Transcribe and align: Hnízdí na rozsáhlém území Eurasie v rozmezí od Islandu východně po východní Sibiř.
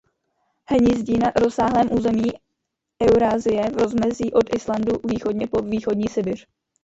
Hnízdí 0.65 1.17
na 1.17 1.31
rozsáhlém 1.35 1.91
území 1.91 2.29
Eurasie 3.03 3.69
v 3.69 3.75
rozmezí 3.75 4.33
od 4.33 4.55
Islandu 4.55 4.99
východně 5.05 5.47
po 5.47 5.61
východní 5.61 6.07
Sibiř. 6.09 6.47